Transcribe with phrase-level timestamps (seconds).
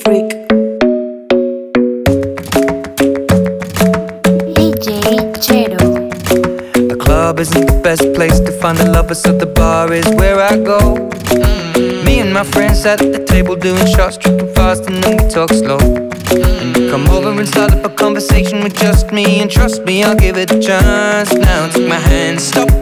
[0.00, 0.30] Freak.
[4.54, 4.88] DJ
[5.44, 5.78] Chero.
[6.88, 10.40] The club isn't the best place to find the lovers, so the bar is where
[10.40, 10.96] I go.
[11.36, 12.04] Mm.
[12.06, 15.28] Me and my friends sat at the table doing shots, tripping fast, and then we
[15.28, 15.78] talk slow.
[15.78, 20.16] And come over and start up a conversation with just me, and trust me, I'll
[20.16, 21.32] give it a chance.
[21.34, 22.81] Now take my hand, stop it,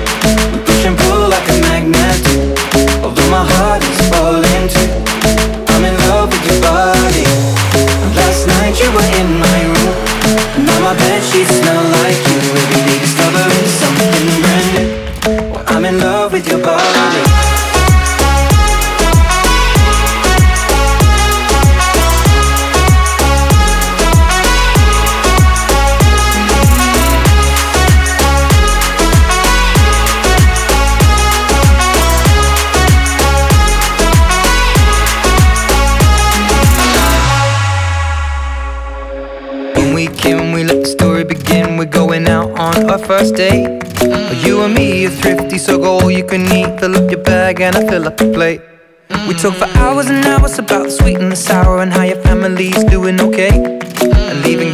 [11.33, 11.90] My bed
[43.05, 43.67] first date.
[44.45, 46.79] You and me are thrifty, so go all you can eat.
[46.79, 48.61] Fill up your bag and I fill up the plate.
[49.27, 52.21] We talk for hours and hours about the sweet and the sour and how your
[52.21, 53.51] family's doing okay.
[53.51, 54.73] And leaving,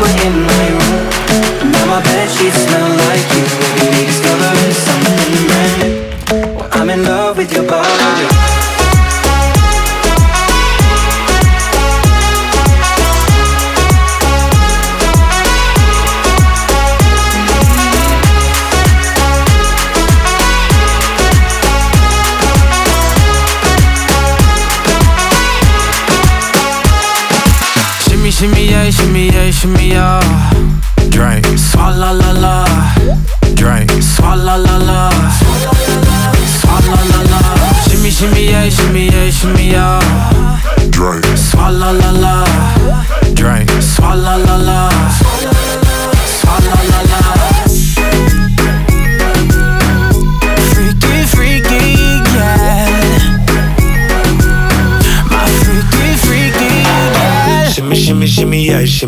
[0.00, 1.72] were in my room.
[1.72, 3.95] Now my bed sheets smell like you.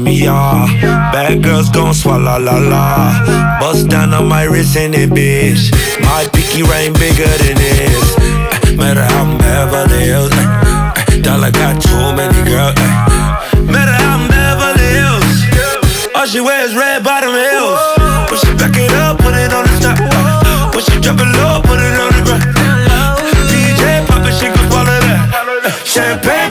[0.09, 1.13] Shimmy, yeah.
[1.13, 3.59] Bad girls gon' swallow la la.
[3.61, 5.71] Bust down on my wrist and it, bitch.
[6.03, 8.17] My pinky ring bigger than this.
[8.19, 10.31] Eh, Matter how I'm Beverly Hills.
[10.33, 12.75] eh, eh, Dollar got too many girls.
[13.67, 16.15] Matter how I'm Beverly Hills.
[16.15, 17.81] All she wears red bottom heels.
[18.31, 19.99] When she back it up, put it on the top.
[20.75, 22.45] When she drop it low, put it on the ground.
[23.51, 25.83] DJ pop it, she gon' swallow that.
[25.85, 26.51] Champagne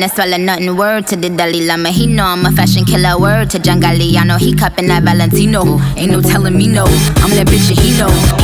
[0.00, 0.76] No swallow nothing.
[0.76, 3.18] Word to the Dalai Lama, he know I'm a fashion killer.
[3.18, 5.78] Word to John Galliano, he cupping that Valentino.
[5.96, 8.43] Ain't no telling me no, I'm that bitch and he know.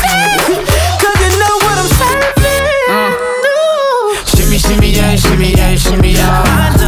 [5.71, 6.80] away from me, yeah.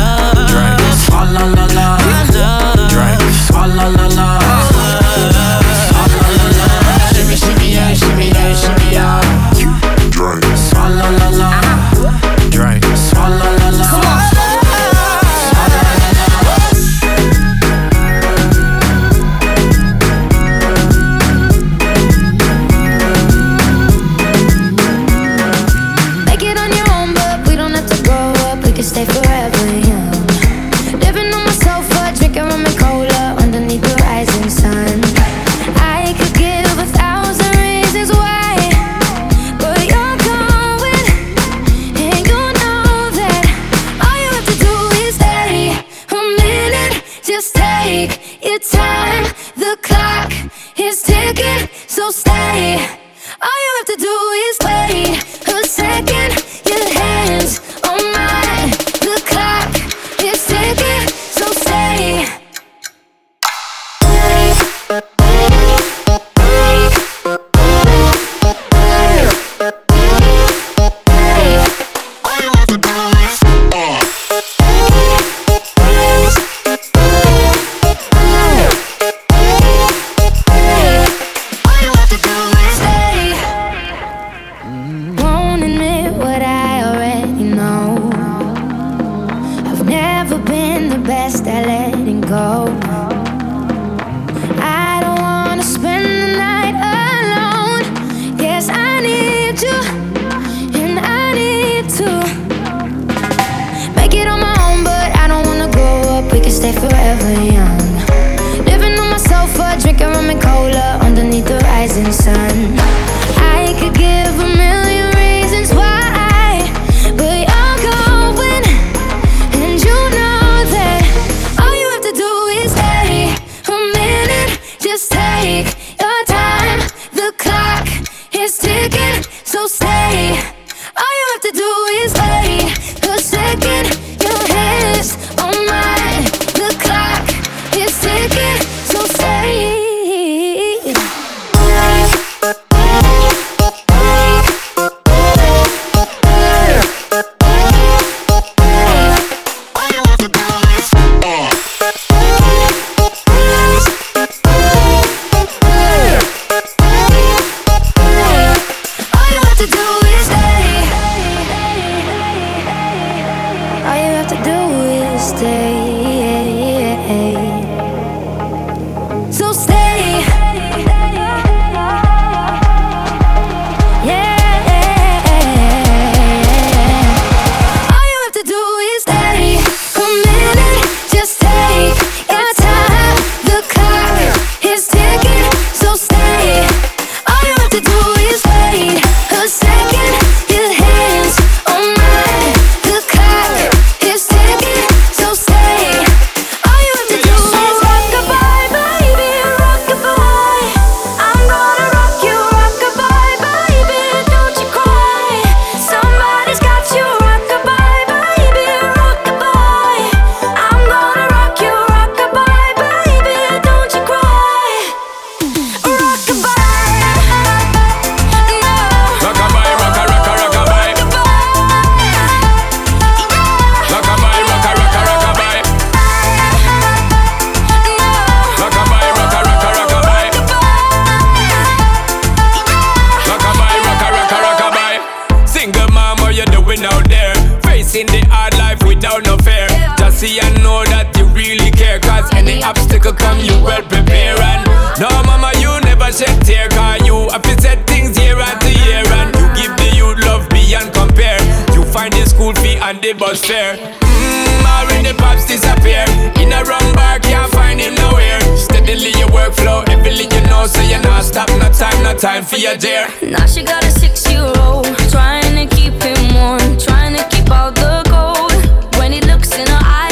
[240.24, 242.00] see and know that you really care.
[242.00, 244.40] Cause any obstacle come, you well prepare.
[244.40, 244.64] And
[244.96, 246.72] no, mama, you never shed tear.
[246.72, 249.04] Cause you have to set things year after year.
[249.20, 251.40] And you give the youth love beyond compare.
[251.76, 253.76] You find the school fee and the bus fare.
[253.76, 256.08] Mmm, already pops disappear.
[256.40, 258.40] In a wrong bar, can't find him nowhere.
[258.56, 260.64] Steadily your workflow, everything you know.
[260.72, 263.12] So you're not stop, no time, no time for your dear.
[263.22, 267.52] Now she got a six year old, trying to keep him warm, trying to keep
[267.52, 268.56] all the gold.
[268.98, 270.03] When he looks in her eyes.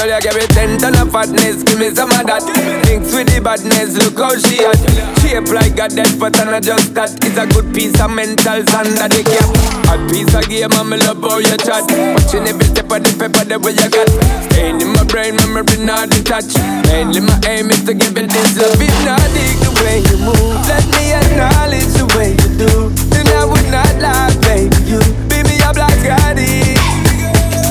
[0.00, 1.62] Girl, you give me ten ton of fatness.
[1.62, 2.42] Give me some of that.
[2.84, 4.80] Thinks with the badness, look how she at.
[5.20, 7.12] Shape like a dead but I just that.
[7.24, 9.48] It's a good piece of mental sand that they cap.
[9.92, 11.84] A piece of game, I'm love how you chat.
[12.16, 14.08] Watching every step of the paper, the way you got.
[14.52, 16.56] Staying in my brain, memory not detached.
[16.88, 18.80] Mainly my aim is to give it this love.
[18.80, 22.72] If not dig the way you move, let me acknowledge the way you do.
[23.12, 24.72] Then I would not lie, baby.
[24.88, 26.30] You beat me up like I.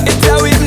[0.06, 0.59] It's how hypnotic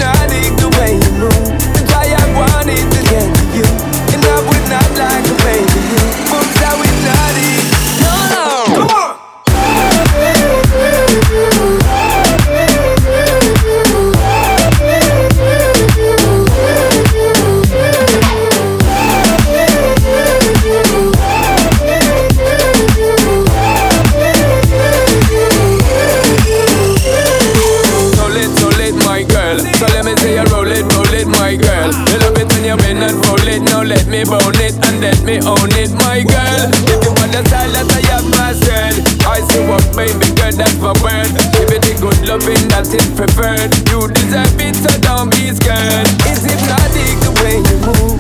[32.98, 33.62] and roll it.
[33.64, 36.68] Now let me bone it and let me own it, my girl.
[36.86, 40.78] If you want the style that I have mastered, I say what, baby girl, that's
[40.78, 41.32] my word.
[41.56, 43.72] Give it the good loving that is preferred.
[43.90, 46.08] You deserve it, so don't be scared.
[46.30, 48.13] Is hypnotic the way you move?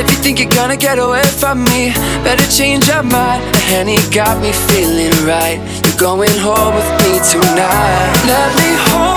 [0.00, 1.92] If you think you're gonna get away from me
[2.24, 3.42] Better change your mind.
[3.70, 5.58] Henny got me feeling right.
[5.84, 8.12] You're going home with me tonight.
[8.26, 9.09] Let me hold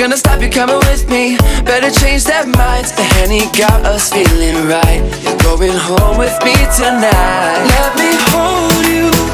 [0.00, 1.36] gonna stop you coming with me.
[1.62, 5.02] Better change their minds The Henny got us feeling right.
[5.22, 7.60] You're going home with me tonight.
[7.68, 9.29] Let me hold you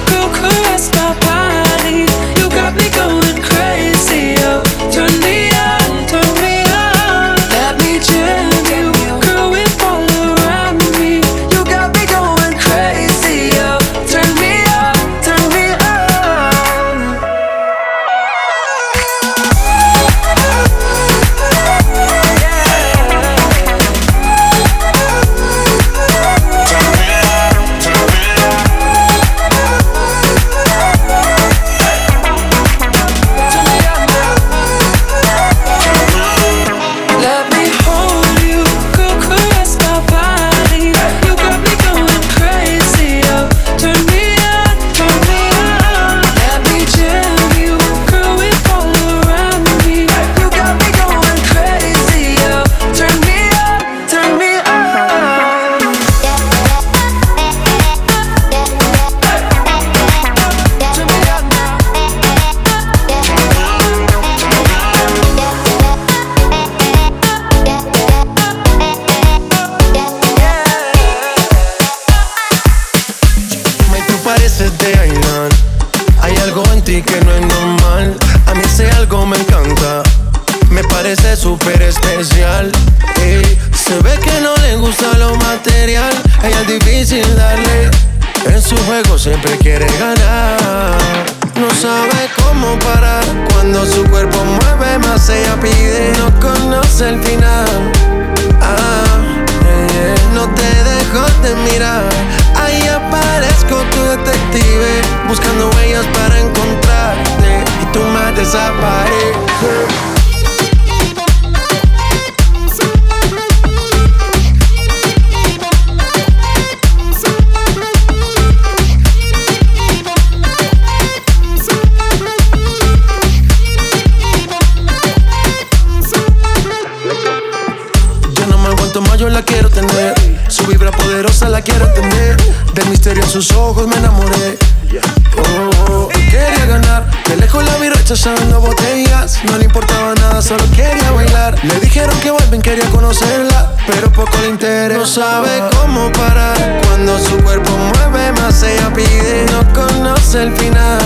[138.16, 139.38] procesaban las botellas.
[139.44, 141.54] No le importaba nada, solo quería bailar.
[141.62, 144.98] Le dijeron que vuelven, quería conocerla, pero poco le interesa.
[144.98, 146.80] No sabe cómo parar.
[146.86, 149.46] Cuando su cuerpo mueve más, ella pide.
[149.52, 150.98] No conoce el final.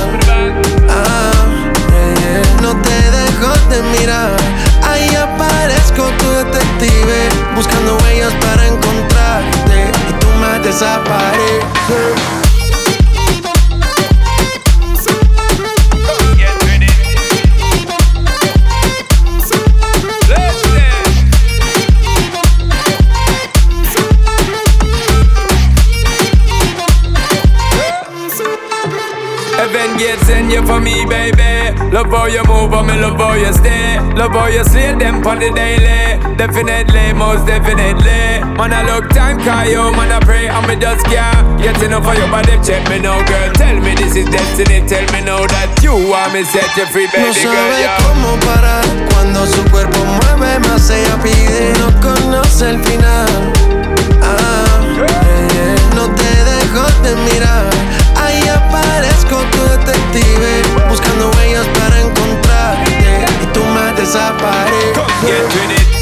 [0.89, 1.33] Ah,
[2.63, 4.37] no te dejo de mirar.
[4.89, 9.91] Ahí aparezco tu detective, buscando huellas para encontrarte.
[10.09, 12.40] Y tú me desapareces.
[30.51, 31.79] You for me, baby.
[31.95, 34.01] Love how you move, on me love how you stay.
[34.19, 36.19] Love how you slay them on the daily.
[36.35, 38.43] Definitely, most definitely.
[38.59, 41.39] Man, I look time, call you, man, I pray, and me just care.
[41.63, 43.53] Get enough for your body, check me now, girl.
[43.55, 47.07] Tell me this is destiny, tell me now that you want me set you free,
[47.15, 47.55] baby no girl.
[47.55, 51.79] Sabe cómo parar cuando su cuerpo mueve más ella pide.
[51.79, 53.31] No conoce el final.
[54.19, 55.95] Ah, yeah.
[55.95, 57.90] no te dejo de mirar.
[58.71, 66.00] parezco tu detective Buscando huellas para encontrarte Y tú me desapareces.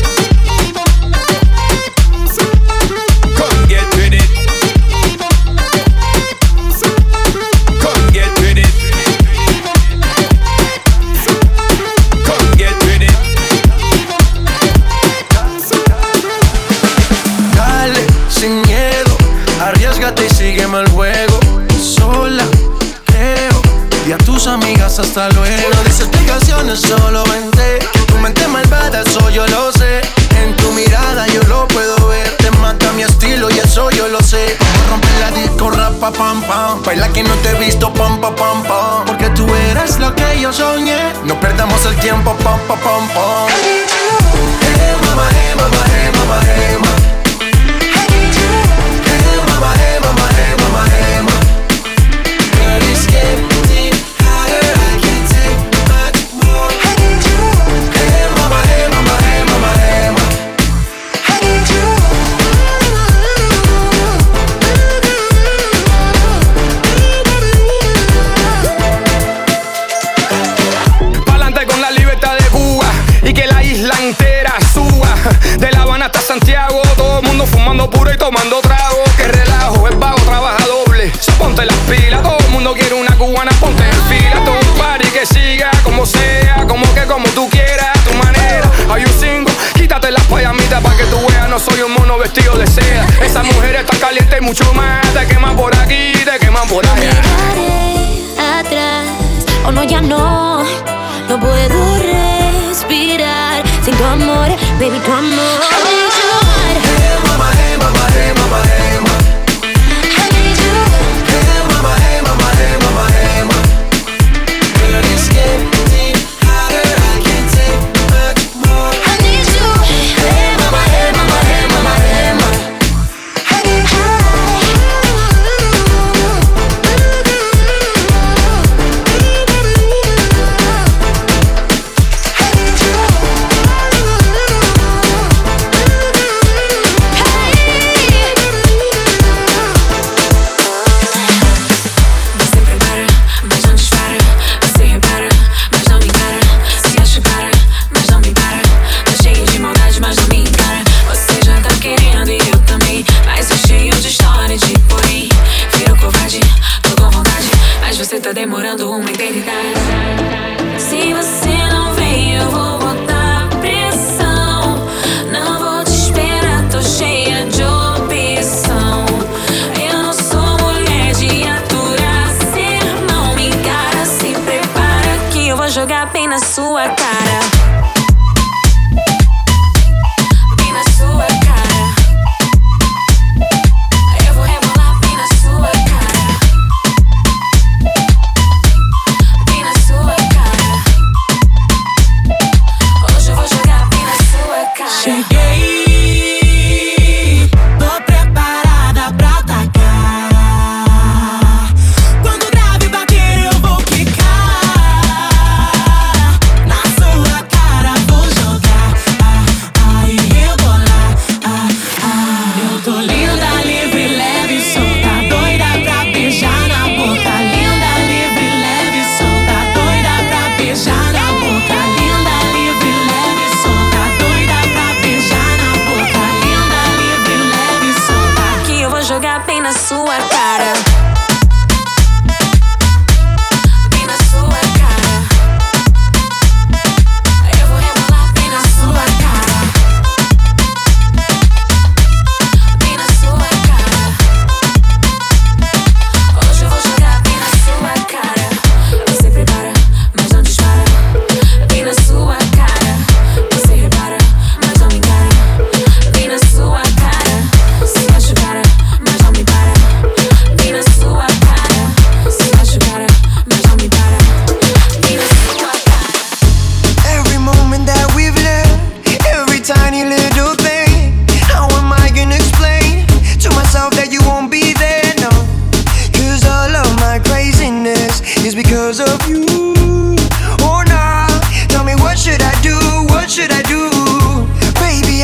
[42.00, 43.37] tiempo, pom, pom, pom, pom.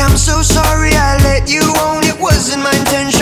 [0.05, 3.14] I'm so sorry I let you own It wasn't my intention.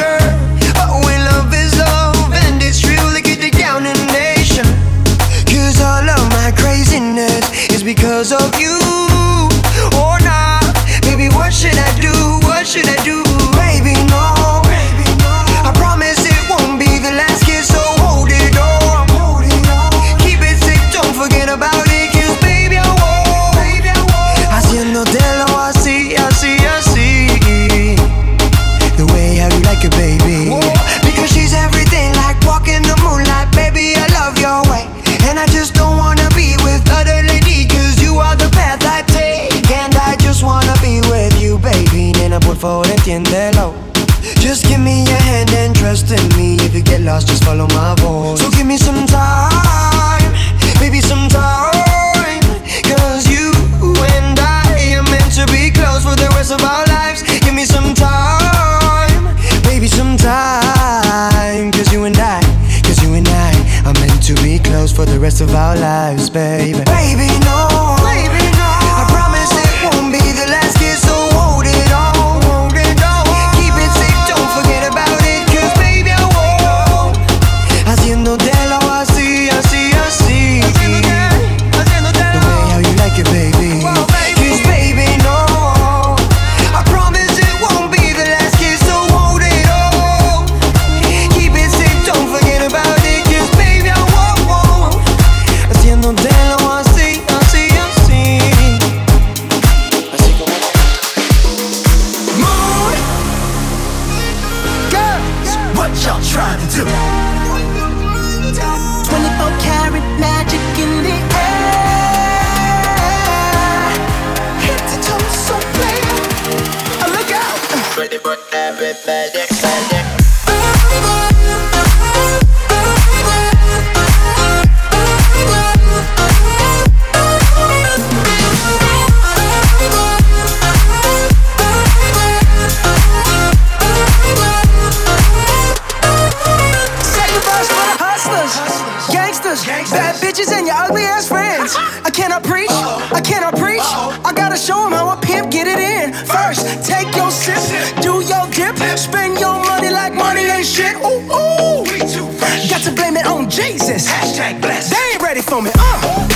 [151.06, 151.84] ooh, ooh.
[151.84, 152.70] We too fresh.
[152.70, 154.08] Got to blame it on Jesus.
[154.08, 154.92] Hashtag blessed.
[154.92, 155.72] They ain't ready for me.
[155.78, 156.28] Uh.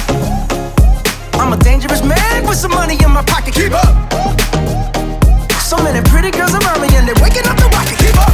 [1.34, 3.53] I'm a dangerous man with some money in my pocket.
[3.53, 3.95] Keep up.
[5.62, 7.97] So many pretty girls around me and they're waking up the rocket.
[7.99, 8.34] Keep up.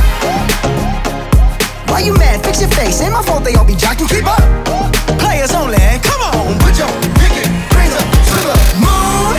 [1.90, 2.44] Why you mad?
[2.44, 3.02] Fix your face.
[3.02, 4.10] Ain't my fault they all be jocking.
[4.10, 4.42] Keep up.
[5.20, 5.78] Players only.
[6.02, 9.36] Come on, put your pinky rings up to the moon.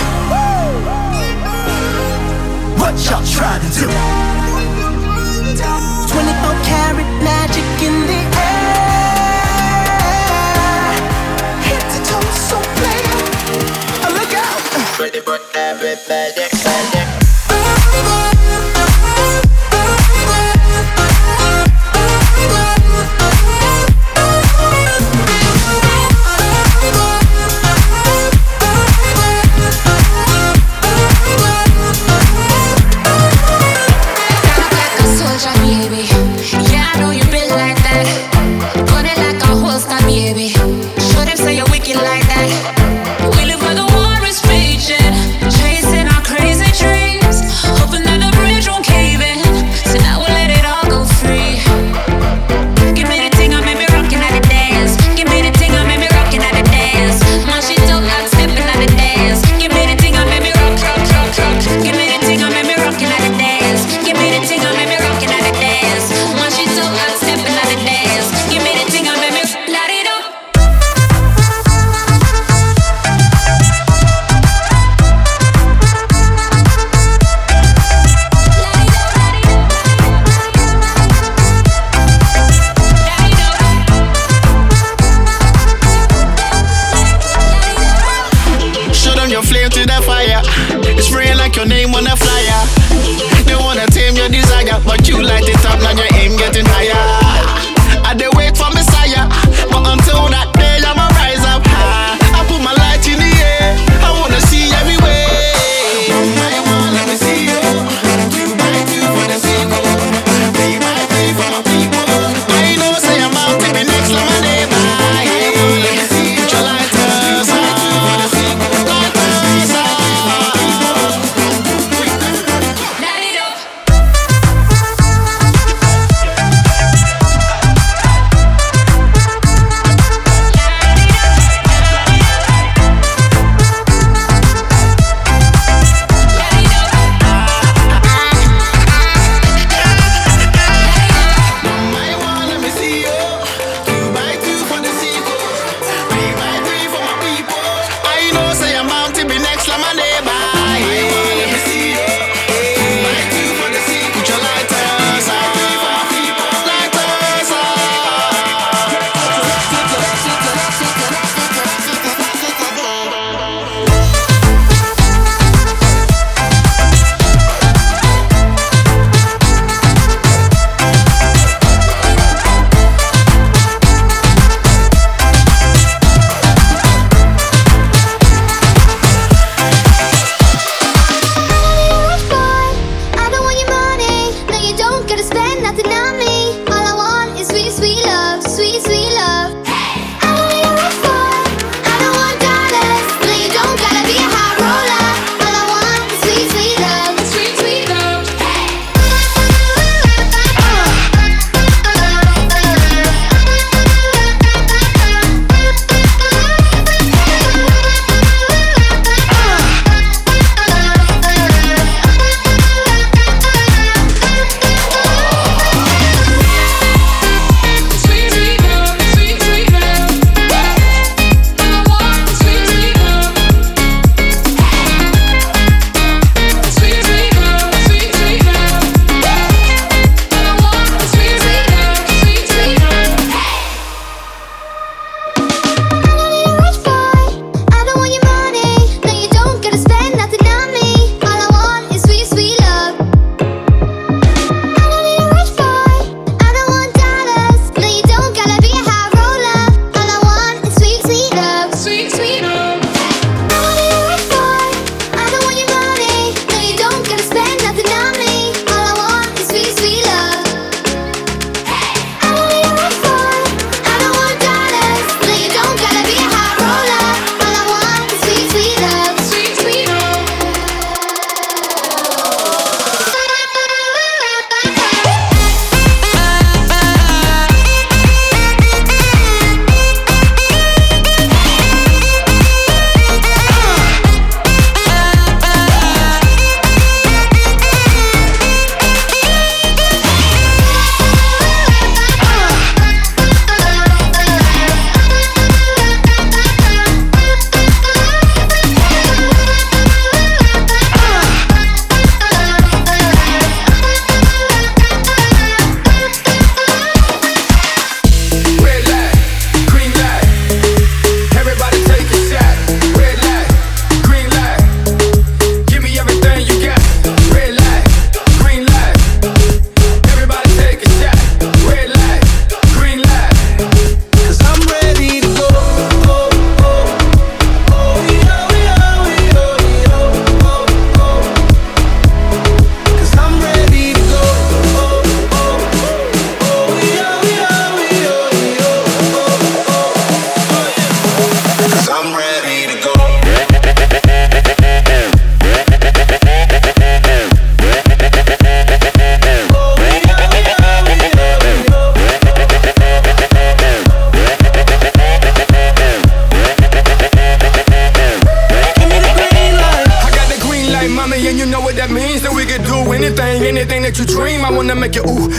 [2.79, 4.24] What y'all trying to do?
[15.11, 18.34] pretty, but everybody, everybody.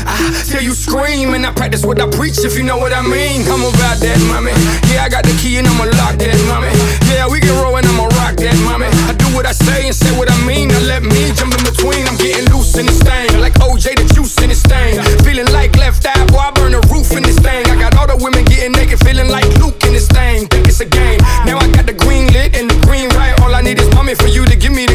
[0.05, 1.33] Ah, till you scream.
[1.33, 3.43] And I practice what I preach, if you know what I mean.
[3.47, 4.53] I'm about that, mommy.
[4.91, 6.71] Yeah, I got the key and I'ma lock that, mommy.
[7.11, 8.87] Yeah, we can roll and I'ma rock that, mommy.
[9.09, 10.69] I do what I say and say what I mean.
[10.69, 12.07] Now let me jump in between.
[12.07, 15.01] I'm getting loose in this thing, like OJ the juice in this thing.
[15.23, 17.65] Feeling like left eye, boy, I burn the roof in this thing.
[17.67, 20.47] I got all the women getting naked, feeling like Luke in this thing.
[20.47, 21.19] Think it's a game.
[21.45, 23.35] Now I got the green lit and the green right.
[23.41, 24.94] All I need is mommy for you to give me the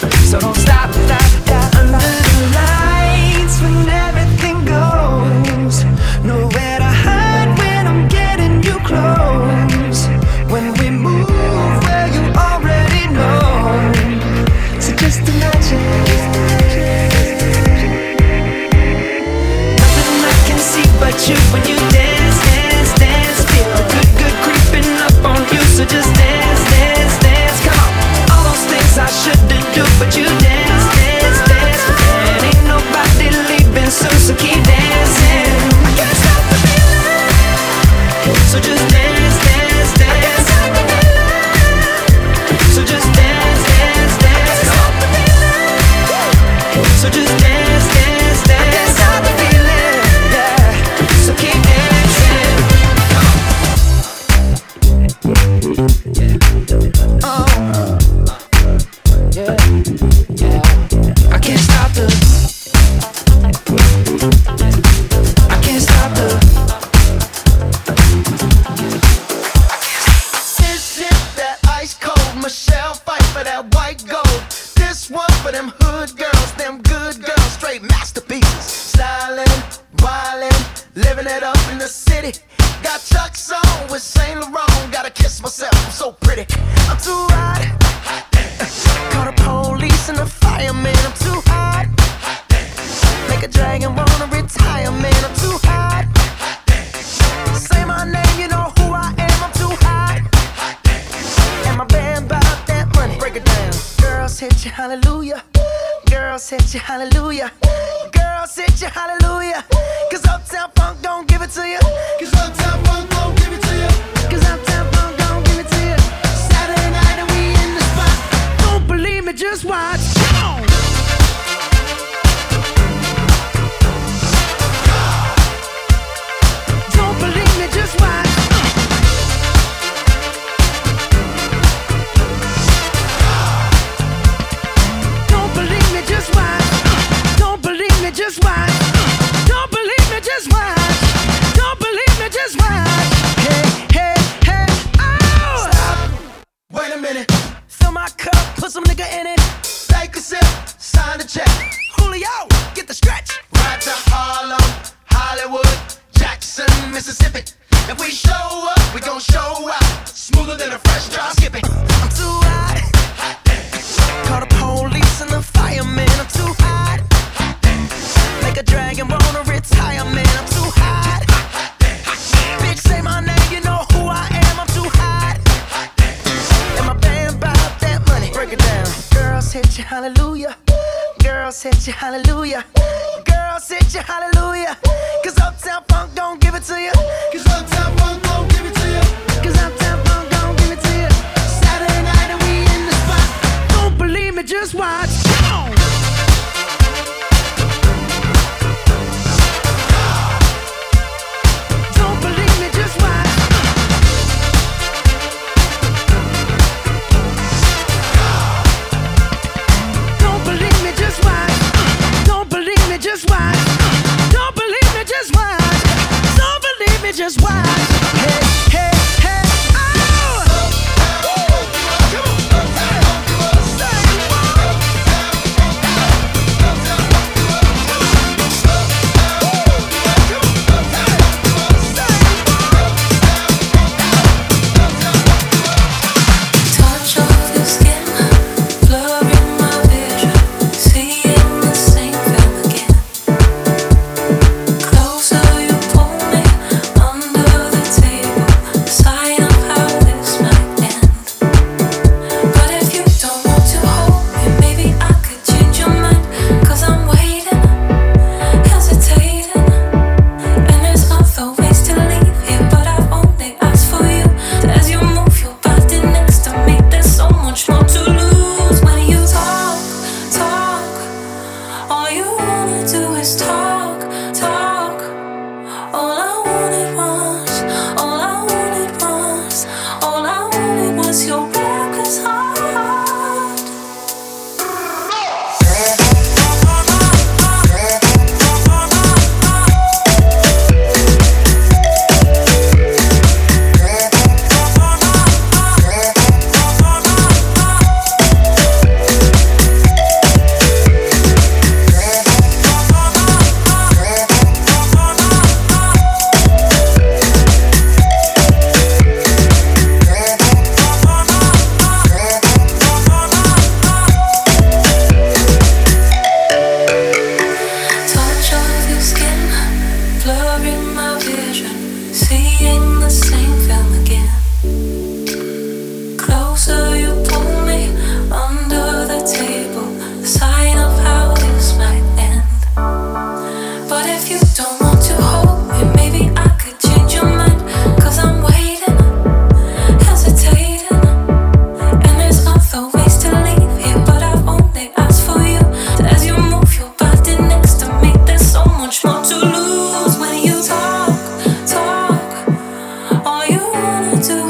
[0.00, 1.33] so don't stop, stop,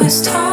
[0.05, 0.44] was time.